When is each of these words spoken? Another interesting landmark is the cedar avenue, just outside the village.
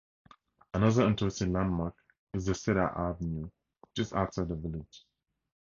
Another 0.73 1.05
interesting 1.05 1.53
landmark 1.53 1.95
is 2.33 2.47
the 2.47 2.55
cedar 2.55 2.87
avenue, 2.89 3.51
just 3.95 4.13
outside 4.13 4.47
the 4.47 4.55
village. 4.55 5.05